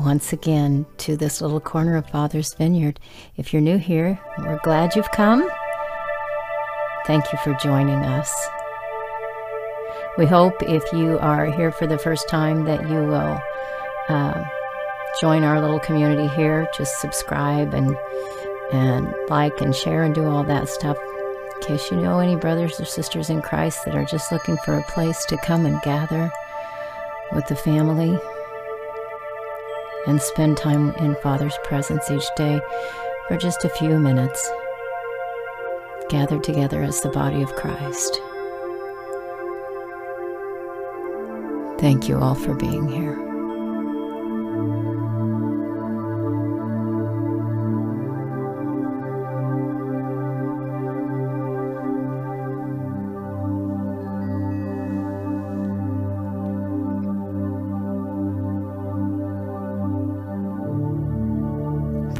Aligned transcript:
once 0.00 0.32
again 0.32 0.86
to 0.98 1.16
this 1.16 1.40
little 1.40 1.60
corner 1.60 1.96
of 1.96 2.08
Father's 2.08 2.54
Vineyard. 2.54 3.00
If 3.36 3.52
you're 3.52 3.62
new 3.62 3.78
here, 3.78 4.18
we're 4.38 4.60
glad 4.62 4.94
you've 4.94 5.10
come. 5.12 5.48
Thank 7.06 7.24
you 7.32 7.38
for 7.44 7.54
joining 7.62 8.04
us. 8.04 8.32
We 10.18 10.26
hope 10.26 10.62
if 10.62 10.82
you 10.92 11.18
are 11.18 11.46
here 11.46 11.70
for 11.70 11.86
the 11.86 11.98
first 11.98 12.28
time 12.28 12.64
that 12.64 12.82
you 12.88 12.96
will 12.96 13.40
uh, 14.08 14.44
join 15.20 15.44
our 15.44 15.60
little 15.60 15.80
community 15.80 16.28
here. 16.34 16.68
Just 16.76 17.00
subscribe 17.00 17.74
and 17.74 17.96
and 18.72 19.14
like 19.28 19.60
and 19.60 19.74
share 19.74 20.02
and 20.02 20.14
do 20.14 20.24
all 20.24 20.42
that 20.44 20.68
stuff. 20.68 20.96
In 21.56 21.62
case 21.62 21.90
you 21.90 21.98
know 21.98 22.18
any 22.18 22.36
brothers 22.36 22.80
or 22.80 22.84
sisters 22.84 23.30
in 23.30 23.40
Christ 23.42 23.84
that 23.84 23.94
are 23.94 24.04
just 24.04 24.32
looking 24.32 24.56
for 24.64 24.74
a 24.74 24.82
place 24.82 25.24
to 25.26 25.36
come 25.38 25.64
and 25.64 25.80
gather 25.82 26.32
with 27.32 27.46
the 27.46 27.56
family 27.56 28.18
and 30.06 30.20
spend 30.20 30.56
time 30.56 30.90
in 30.96 31.16
Father's 31.22 31.56
presence 31.64 32.10
each 32.10 32.26
day 32.36 32.60
for 33.28 33.36
just 33.36 33.64
a 33.64 33.68
few 33.68 33.98
minutes, 33.98 34.50
gathered 36.08 36.44
together 36.44 36.82
as 36.82 37.00
the 37.00 37.08
body 37.10 37.42
of 37.42 37.54
Christ. 37.56 38.20
Thank 41.78 42.08
you 42.08 42.18
all 42.18 42.34
for 42.34 42.54
being 42.54 42.88
here. 42.88 43.35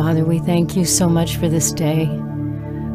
Father, 0.06 0.24
we 0.24 0.38
thank 0.38 0.76
you 0.76 0.84
so 0.84 1.08
much 1.08 1.36
for 1.36 1.48
this 1.48 1.72
day, 1.72 2.06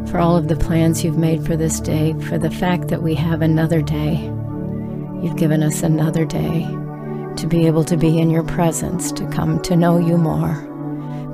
for 0.09 0.17
all 0.17 0.37
of 0.37 0.47
the 0.47 0.55
plans 0.55 1.03
you've 1.03 1.17
made 1.17 1.45
for 1.45 1.57
this 1.57 1.81
day, 1.81 2.13
for 2.21 2.37
the 2.37 2.49
fact 2.49 2.87
that 2.87 3.03
we 3.03 3.15
have 3.15 3.41
another 3.41 3.81
day. 3.81 4.13
You've 5.21 5.35
given 5.35 5.61
us 5.61 5.83
another 5.83 6.23
day 6.23 6.65
to 7.35 7.47
be 7.49 7.67
able 7.67 7.83
to 7.83 7.97
be 7.97 8.17
in 8.17 8.29
your 8.29 8.45
presence, 8.45 9.11
to 9.11 9.27
come 9.27 9.61
to 9.63 9.75
know 9.75 9.97
you 9.97 10.17
more, 10.17 10.55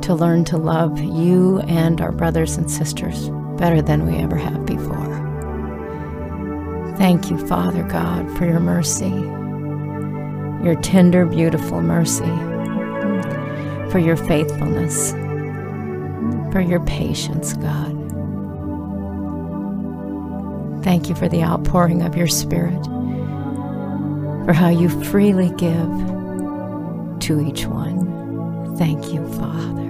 to 0.01 0.15
learn 0.15 0.45
to 0.45 0.57
love 0.57 0.99
you 0.99 1.59
and 1.67 2.01
our 2.01 2.11
brothers 2.11 2.57
and 2.57 2.71
sisters 2.71 3.29
better 3.59 3.79
than 3.79 4.07
we 4.07 4.17
ever 4.17 4.35
have 4.35 4.65
before. 4.65 5.05
Thank 6.97 7.29
you, 7.29 7.37
Father 7.45 7.83
God, 7.83 8.35
for 8.35 8.45
your 8.45 8.59
mercy, 8.59 9.11
your 10.65 10.81
tender, 10.81 11.27
beautiful 11.27 11.83
mercy, 11.83 12.25
for 13.91 13.99
your 13.99 14.17
faithfulness 14.17 15.13
for 16.57 16.61
your 16.61 16.79
patience, 16.85 17.53
God. 17.53 17.93
Thank 20.83 21.07
you 21.07 21.13
for 21.13 21.29
the 21.29 21.43
outpouring 21.43 22.01
of 22.01 22.17
your 22.17 22.25
Spirit, 22.25 22.83
for 24.43 24.53
how 24.53 24.69
you 24.69 24.89
freely 25.03 25.49
give 25.49 27.19
to 27.19 27.45
each 27.47 27.67
one. 27.67 28.75
Thank 28.75 29.13
you, 29.13 29.23
Father. 29.33 29.86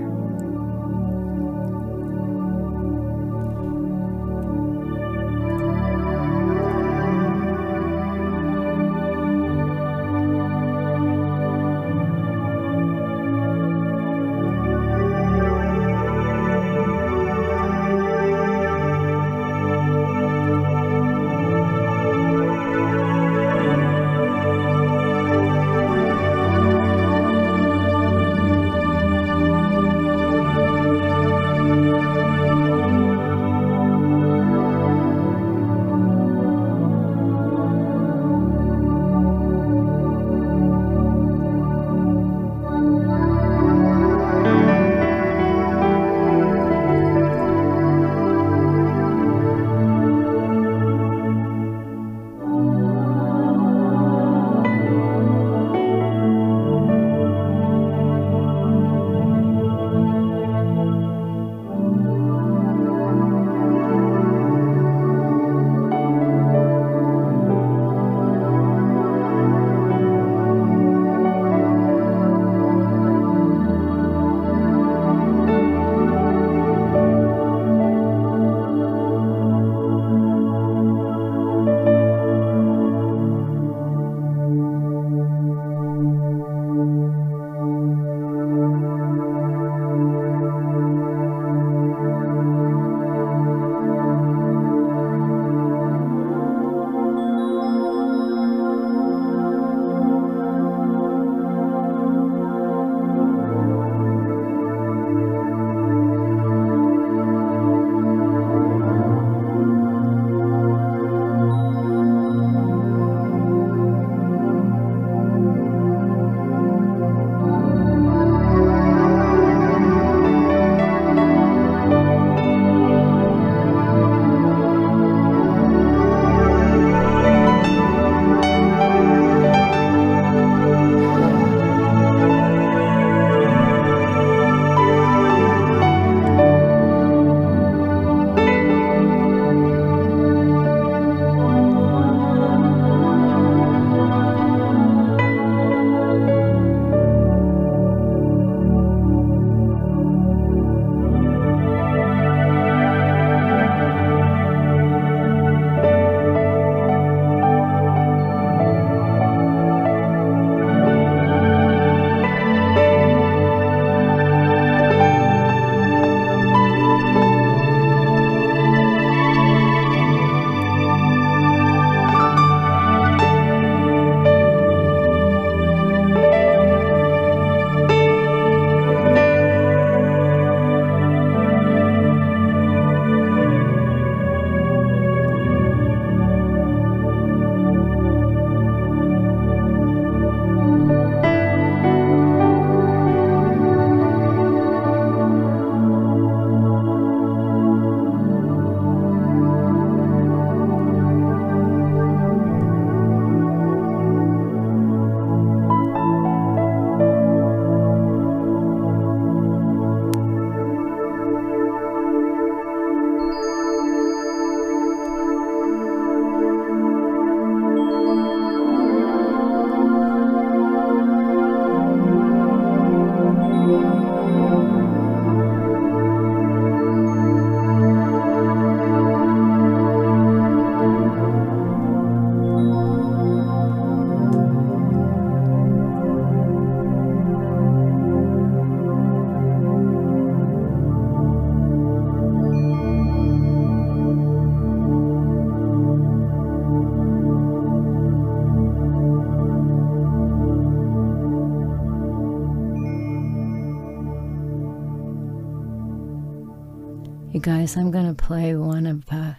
You 257.37 257.43
guys, 257.43 257.77
I'm 257.77 257.91
going 257.91 258.07
to 258.07 258.15
play 258.15 258.55
one 258.55 258.87
of 258.87 259.03
uh, 259.11 259.33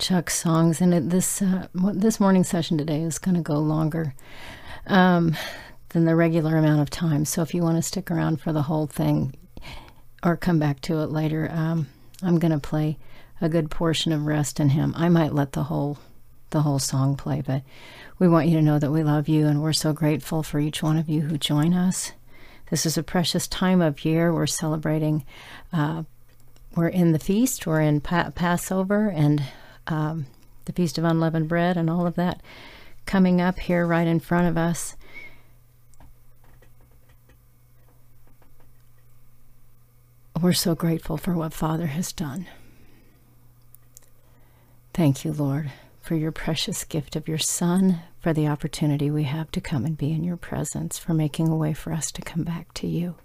Chuck's 0.00 0.36
songs, 0.36 0.80
and 0.80 0.92
it, 0.92 1.10
this 1.10 1.40
uh, 1.40 1.68
this 1.72 2.18
morning 2.18 2.42
session 2.42 2.76
today 2.76 3.02
is 3.02 3.20
going 3.20 3.36
to 3.36 3.40
go 3.40 3.60
longer 3.60 4.16
um, 4.88 5.36
than 5.90 6.06
the 6.06 6.16
regular 6.16 6.56
amount 6.56 6.80
of 6.80 6.90
time. 6.90 7.24
So 7.24 7.42
if 7.42 7.54
you 7.54 7.62
want 7.62 7.76
to 7.76 7.82
stick 7.82 8.10
around 8.10 8.40
for 8.40 8.52
the 8.52 8.62
whole 8.62 8.88
thing, 8.88 9.36
or 10.24 10.36
come 10.36 10.58
back 10.58 10.80
to 10.80 10.98
it 11.02 11.12
later, 11.12 11.48
um, 11.52 11.86
I'm 12.20 12.40
going 12.40 12.50
to 12.50 12.58
play 12.58 12.98
a 13.40 13.48
good 13.48 13.70
portion 13.70 14.10
of 14.10 14.26
"Rest 14.26 14.58
in 14.58 14.70
Him." 14.70 14.92
I 14.96 15.08
might 15.08 15.32
let 15.32 15.52
the 15.52 15.62
whole 15.62 15.98
the 16.50 16.62
whole 16.62 16.80
song 16.80 17.14
play, 17.14 17.44
but 17.46 17.62
we 18.18 18.26
want 18.26 18.48
you 18.48 18.56
to 18.56 18.62
know 18.62 18.80
that 18.80 18.90
we 18.90 19.04
love 19.04 19.28
you, 19.28 19.46
and 19.46 19.62
we're 19.62 19.72
so 19.72 19.92
grateful 19.92 20.42
for 20.42 20.58
each 20.58 20.82
one 20.82 20.96
of 20.96 21.08
you 21.08 21.20
who 21.20 21.38
join 21.38 21.74
us. 21.74 22.10
This 22.70 22.84
is 22.84 22.98
a 22.98 23.04
precious 23.04 23.46
time 23.46 23.80
of 23.80 24.04
year. 24.04 24.34
We're 24.34 24.48
celebrating. 24.48 25.24
Uh, 25.72 26.02
we're 26.76 26.88
in 26.88 27.12
the 27.12 27.18
feast, 27.18 27.66
we're 27.66 27.80
in 27.80 28.00
pa- 28.00 28.30
Passover 28.30 29.08
and 29.08 29.42
um, 29.86 30.26
the 30.66 30.72
Feast 30.72 30.98
of 30.98 31.04
Unleavened 31.04 31.48
Bread 31.48 31.76
and 31.76 31.90
all 31.90 32.06
of 32.06 32.14
that 32.14 32.42
coming 33.06 33.40
up 33.40 33.58
here 33.58 33.86
right 33.86 34.06
in 34.06 34.20
front 34.20 34.46
of 34.46 34.56
us. 34.56 34.96
We're 40.40 40.52
so 40.52 40.74
grateful 40.74 41.16
for 41.16 41.34
what 41.34 41.52
Father 41.52 41.88
has 41.88 42.12
done. 42.12 42.46
Thank 44.94 45.24
you, 45.24 45.32
Lord, 45.32 45.70
for 46.00 46.14
your 46.14 46.32
precious 46.32 46.84
gift 46.84 47.14
of 47.14 47.28
your 47.28 47.38
Son, 47.38 48.00
for 48.20 48.32
the 48.32 48.46
opportunity 48.46 49.10
we 49.10 49.24
have 49.24 49.50
to 49.52 49.60
come 49.60 49.84
and 49.84 49.98
be 49.98 50.12
in 50.12 50.24
your 50.24 50.36
presence, 50.36 50.98
for 50.98 51.12
making 51.14 51.48
a 51.48 51.56
way 51.56 51.74
for 51.74 51.92
us 51.92 52.10
to 52.12 52.22
come 52.22 52.42
back 52.42 52.72
to 52.74 52.86
you. 52.86 53.16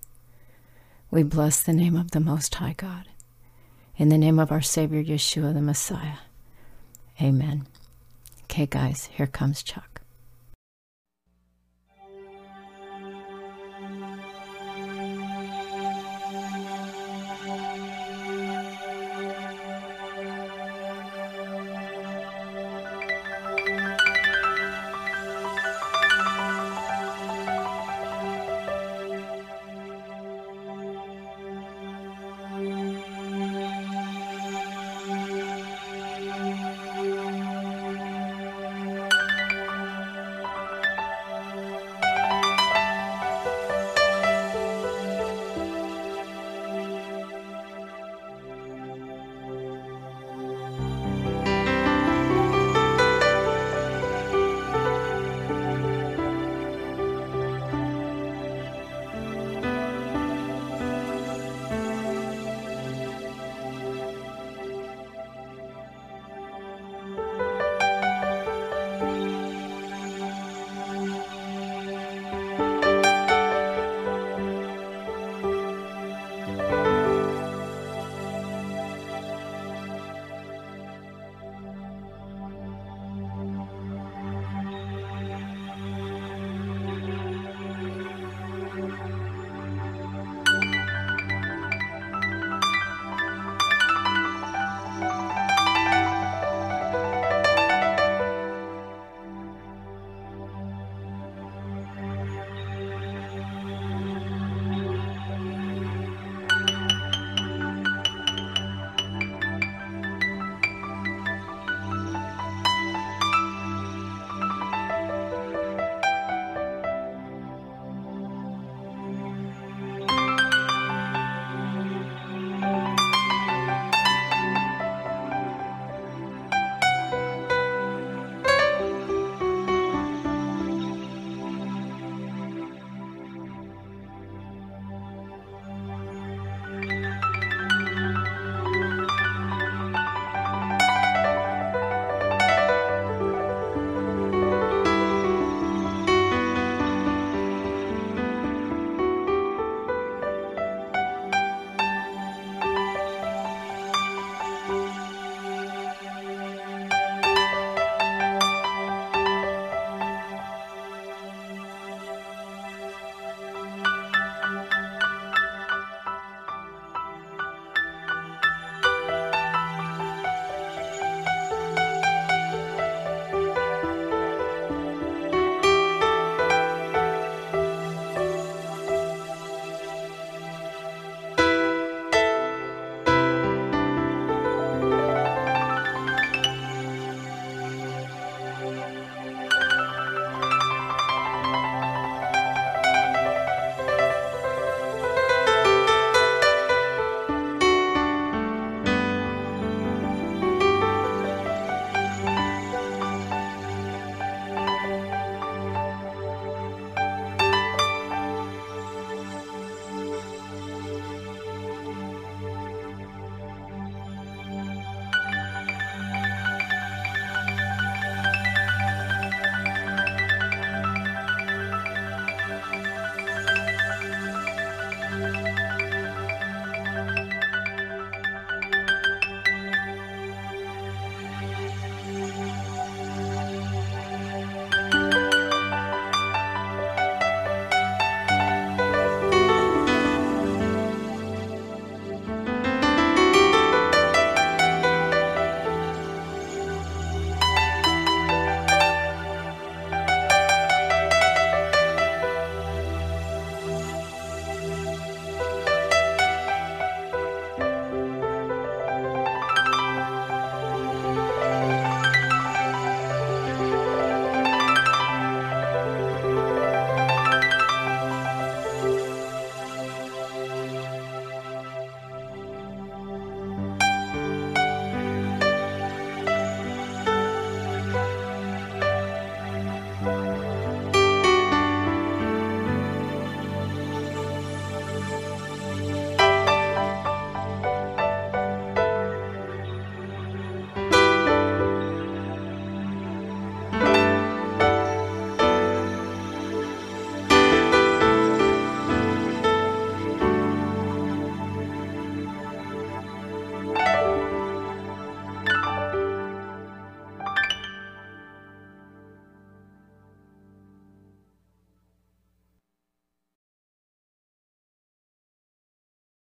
We 1.09 1.23
bless 1.23 1.63
the 1.63 1.73
name 1.73 1.95
of 1.95 2.11
the 2.11 2.19
Most 2.19 2.55
High 2.55 2.73
God. 2.75 3.07
In 3.97 4.09
the 4.09 4.17
name 4.17 4.39
of 4.39 4.51
our 4.51 4.61
Savior 4.61 5.01
Yeshua 5.01 5.53
the 5.53 5.61
Messiah. 5.61 6.17
Amen. 7.21 7.65
Okay, 8.43 8.65
guys, 8.65 9.05
here 9.05 9.27
comes 9.27 9.63
Chuck. 9.63 9.94